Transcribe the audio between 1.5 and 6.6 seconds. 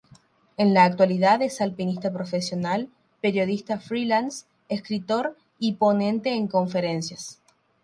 alpinista profesional, periodista freelance, escritor y ponente en